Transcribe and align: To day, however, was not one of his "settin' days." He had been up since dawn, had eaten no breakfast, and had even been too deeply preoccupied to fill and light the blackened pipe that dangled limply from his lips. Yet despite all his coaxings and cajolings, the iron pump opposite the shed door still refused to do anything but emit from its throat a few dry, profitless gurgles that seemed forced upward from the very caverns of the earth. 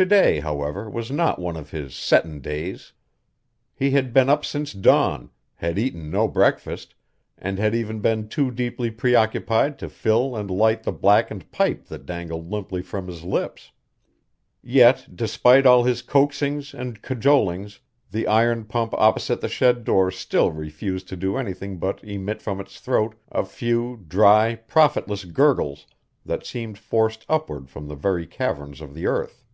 To 0.00 0.06
day, 0.06 0.40
however, 0.40 0.88
was 0.88 1.10
not 1.10 1.38
one 1.38 1.58
of 1.58 1.72
his 1.72 1.94
"settin' 1.94 2.40
days." 2.40 2.94
He 3.74 3.90
had 3.90 4.14
been 4.14 4.30
up 4.30 4.46
since 4.46 4.72
dawn, 4.72 5.28
had 5.56 5.78
eaten 5.78 6.10
no 6.10 6.26
breakfast, 6.26 6.94
and 7.36 7.58
had 7.58 7.74
even 7.74 8.00
been 8.00 8.26
too 8.26 8.50
deeply 8.50 8.90
preoccupied 8.90 9.78
to 9.80 9.90
fill 9.90 10.34
and 10.36 10.50
light 10.50 10.84
the 10.84 10.92
blackened 10.92 11.52
pipe 11.52 11.84
that 11.88 12.06
dangled 12.06 12.50
limply 12.50 12.80
from 12.80 13.08
his 13.08 13.24
lips. 13.24 13.72
Yet 14.62 15.06
despite 15.14 15.66
all 15.66 15.84
his 15.84 16.00
coaxings 16.00 16.72
and 16.72 17.02
cajolings, 17.02 17.80
the 18.10 18.26
iron 18.26 18.64
pump 18.64 18.94
opposite 18.94 19.42
the 19.42 19.50
shed 19.50 19.84
door 19.84 20.10
still 20.10 20.50
refused 20.50 21.08
to 21.08 21.16
do 21.16 21.36
anything 21.36 21.76
but 21.76 22.02
emit 22.02 22.40
from 22.40 22.58
its 22.58 22.80
throat 22.80 23.16
a 23.30 23.44
few 23.44 24.02
dry, 24.08 24.54
profitless 24.66 25.26
gurgles 25.26 25.86
that 26.24 26.46
seemed 26.46 26.78
forced 26.78 27.26
upward 27.28 27.68
from 27.68 27.86
the 27.86 27.96
very 27.96 28.26
caverns 28.26 28.80
of 28.80 28.94
the 28.94 29.06
earth. 29.06 29.44